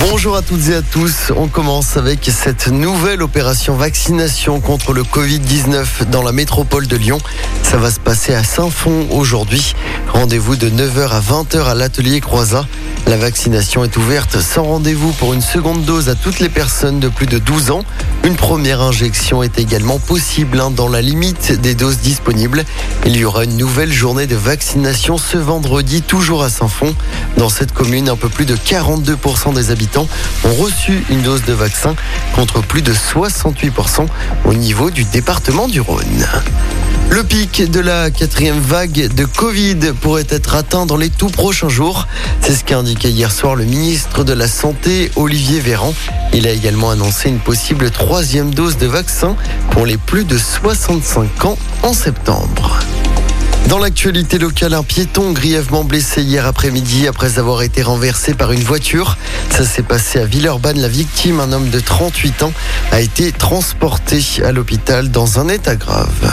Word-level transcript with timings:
Bonjour 0.00 0.36
à 0.36 0.42
toutes 0.42 0.68
et 0.68 0.76
à 0.76 0.82
tous. 0.82 1.32
On 1.36 1.48
commence 1.48 1.96
avec 1.96 2.30
cette 2.32 2.68
nouvelle 2.68 3.20
opération 3.20 3.74
vaccination 3.74 4.60
contre 4.60 4.92
le 4.92 5.02
Covid-19 5.02 6.04
dans 6.10 6.22
la 6.22 6.30
métropole 6.30 6.86
de 6.86 6.96
Lyon. 6.96 7.18
Ça 7.64 7.78
va 7.78 7.90
se 7.90 7.98
passer 7.98 8.32
à 8.32 8.44
Saint-Fond 8.44 9.08
aujourd'hui. 9.10 9.74
Rendez-vous 10.12 10.54
de 10.54 10.70
9h 10.70 11.08
à 11.08 11.20
20h 11.20 11.64
à 11.64 11.74
l'atelier 11.74 12.20
Croisat. 12.20 12.64
La 13.08 13.16
vaccination 13.16 13.84
est 13.84 13.96
ouverte 13.96 14.40
sans 14.40 14.64
rendez-vous 14.64 15.12
pour 15.12 15.34
une 15.34 15.42
seconde 15.42 15.84
dose 15.84 16.08
à 16.08 16.14
toutes 16.14 16.40
les 16.40 16.48
personnes 16.48 17.00
de 17.00 17.08
plus 17.08 17.26
de 17.26 17.38
12 17.38 17.70
ans. 17.70 17.82
Une 18.24 18.36
première 18.36 18.82
injection 18.82 19.42
est 19.42 19.58
également 19.58 19.98
possible 19.98 20.60
hein, 20.60 20.70
dans 20.70 20.88
la 20.88 21.00
limite 21.00 21.52
des 21.60 21.74
doses 21.74 21.98
disponibles. 21.98 22.64
Il 23.06 23.16
y 23.16 23.24
aura 23.24 23.44
une 23.44 23.56
nouvelle 23.56 23.92
journée 23.92 24.26
de 24.26 24.36
vaccination 24.36 25.16
ce 25.16 25.38
vendredi, 25.38 26.02
toujours 26.02 26.42
à 26.42 26.50
Saint-Fond. 26.50 26.94
Dans 27.36 27.48
cette 27.48 27.72
commune, 27.72 28.08
un 28.08 28.16
peu 28.16 28.28
plus 28.28 28.44
de 28.44 28.56
42% 28.56 29.54
des 29.54 29.70
habitants 29.70 29.87
ont 29.96 30.08
reçu 30.54 31.04
une 31.10 31.22
dose 31.22 31.44
de 31.44 31.52
vaccin 31.52 31.94
contre 32.34 32.62
plus 32.62 32.82
de 32.82 32.92
68% 32.92 34.06
au 34.44 34.54
niveau 34.54 34.90
du 34.90 35.04
département 35.04 35.68
du 35.68 35.80
Rhône. 35.80 36.26
Le 37.10 37.24
pic 37.24 37.70
de 37.70 37.80
la 37.80 38.10
quatrième 38.10 38.60
vague 38.60 39.12
de 39.14 39.24
Covid 39.24 39.92
pourrait 40.00 40.26
être 40.28 40.54
atteint 40.54 40.84
dans 40.84 40.96
les 40.96 41.08
tout 41.08 41.28
prochains 41.28 41.70
jours. 41.70 42.06
C'est 42.42 42.54
ce 42.54 42.64
qu'a 42.64 42.78
indiqué 42.78 43.08
hier 43.08 43.32
soir 43.32 43.54
le 43.54 43.64
ministre 43.64 44.24
de 44.24 44.34
la 44.34 44.46
Santé, 44.46 45.10
Olivier 45.16 45.60
Véran. 45.60 45.94
Il 46.34 46.46
a 46.46 46.50
également 46.50 46.90
annoncé 46.90 47.30
une 47.30 47.40
possible 47.40 47.90
troisième 47.90 48.52
dose 48.52 48.76
de 48.76 48.86
vaccin 48.86 49.36
pour 49.70 49.86
les 49.86 49.96
plus 49.96 50.24
de 50.24 50.36
65 50.36 51.46
ans 51.46 51.58
en 51.82 51.94
septembre. 51.94 52.78
Dans 53.68 53.78
l'actualité 53.78 54.38
locale, 54.38 54.72
un 54.72 54.82
piéton 54.82 55.32
grièvement 55.32 55.84
blessé 55.84 56.22
hier 56.22 56.46
après-midi 56.46 57.06
après 57.06 57.38
avoir 57.38 57.60
été 57.60 57.82
renversé 57.82 58.32
par 58.32 58.52
une 58.52 58.62
voiture. 58.62 59.18
Ça 59.50 59.62
s'est 59.62 59.82
passé 59.82 60.18
à 60.18 60.24
Villeurbanne. 60.24 60.80
La 60.80 60.88
victime, 60.88 61.38
un 61.38 61.52
homme 61.52 61.68
de 61.68 61.78
38 61.78 62.44
ans, 62.44 62.52
a 62.92 63.02
été 63.02 63.30
transporté 63.30 64.22
à 64.42 64.52
l'hôpital 64.52 65.10
dans 65.10 65.38
un 65.38 65.48
état 65.50 65.76
grave. 65.76 66.32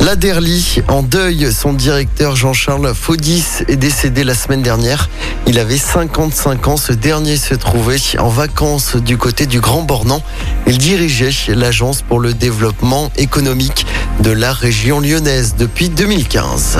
La 0.00 0.14
Derly, 0.14 0.82
en 0.88 1.02
deuil, 1.02 1.52
son 1.52 1.72
directeur 1.72 2.36
Jean-Charles 2.36 2.94
Faudis 2.94 3.44
est 3.66 3.76
décédé 3.76 4.24
la 4.24 4.34
semaine 4.34 4.62
dernière. 4.62 5.10
Il 5.46 5.58
avait 5.58 5.78
55 5.78 6.68
ans. 6.68 6.76
Ce 6.76 6.92
dernier 6.92 7.36
se 7.36 7.54
trouvait 7.54 7.98
en 8.18 8.28
vacances 8.28 8.96
du 8.96 9.16
côté 9.16 9.46
du 9.46 9.60
Grand 9.60 9.82
Bornand. 9.82 10.22
Il 10.66 10.78
dirigeait 10.78 11.32
l'agence 11.48 12.02
pour 12.02 12.20
le 12.20 12.34
développement 12.34 13.10
économique 13.16 13.86
de 14.20 14.30
la 14.30 14.52
région 14.52 15.00
lyonnaise 15.00 15.54
depuis 15.58 15.88
2015. 15.88 16.78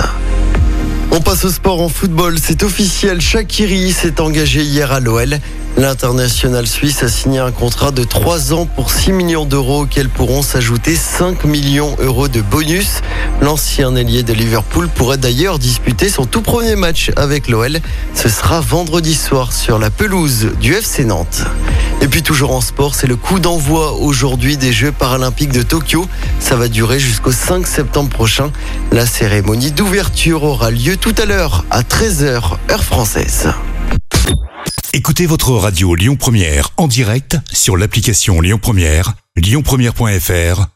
On 1.13 1.21
passe 1.21 1.45
au 1.45 1.51
sport 1.51 1.81
en 1.81 1.89
football. 1.89 2.39
C'est 2.43 2.63
officiel. 2.63 3.21
Shakiri 3.21 3.93
s'est 3.93 4.21
engagé 4.21 4.63
hier 4.63 4.93
à 4.93 5.01
l'OL. 5.01 5.39
L'international 5.77 6.67
suisse 6.67 7.03
a 7.03 7.09
signé 7.09 7.39
un 7.39 7.53
contrat 7.53 7.91
de 7.91 8.03
3 8.03 8.55
ans 8.55 8.67
pour 8.67 8.91
6 8.91 9.13
millions 9.13 9.45
d'euros 9.45 9.83
auxquels 9.83 10.09
pourront 10.09 10.43
s'ajouter 10.43 10.95
5 10.95 11.45
millions 11.45 11.95
d'euros 11.97 12.29
de 12.29 12.41
bonus. 12.41 13.03
L'ancien 13.41 13.95
ailier 13.97 14.23
de 14.23 14.33
Liverpool 14.33 14.89
pourrait 14.89 15.19
d'ailleurs 15.19 15.59
disputer 15.59 16.09
son 16.09 16.27
tout 16.27 16.43
premier 16.43 16.75
match 16.75 17.11
avec 17.17 17.49
l'OL. 17.49 17.81
Ce 18.15 18.29
sera 18.29 18.61
vendredi 18.61 19.15
soir 19.15 19.53
sur 19.53 19.79
la 19.79 19.91
pelouse 19.91 20.53
du 20.61 20.75
FC 20.75 21.05
Nantes. 21.05 21.45
Et 22.01 22.09
puis 22.09 22.23
toujours 22.23 22.53
en 22.53 22.61
sport, 22.61 22.95
c'est 22.95 23.07
le 23.07 23.17
coup 23.17 23.39
d'envoi 23.39 23.93
aujourd'hui 23.95 24.57
des 24.57 24.73
Jeux 24.73 24.93
paralympiques 24.93 25.53
de 25.53 25.63
Tokyo. 25.63 26.07
Ça 26.41 26.57
va 26.57 26.69
durer 26.69 26.99
jusqu'au 26.99 27.33
5 27.33 27.67
septembre 27.67 28.11
prochain. 28.11 28.51
La 28.93 29.07
cérémonie 29.07 29.73
d'ouverture 29.73 30.43
aura 30.43 30.71
lieu 30.71 30.97
tout 30.97 31.15
à 31.19 31.25
l'heure 31.25 31.65
à 31.71 31.83
13h 31.83 32.57
heure 32.71 32.85
française. 32.85 33.49
Écoutez 34.93 35.27
votre 35.27 35.53
radio 35.53 35.95
Lyon 35.95 36.17
Première 36.17 36.71
en 36.79 36.89
direct 36.89 37.37
sur 37.53 37.77
l'application 37.77 38.41
Lyon 38.41 38.59
Première, 38.59 39.13
lyonpremière.fr 39.37 40.76